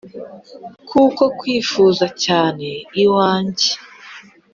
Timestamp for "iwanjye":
3.03-3.71